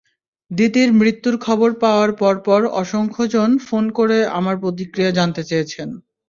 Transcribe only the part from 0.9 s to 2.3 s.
মৃত্যুর খবর পাওয়ার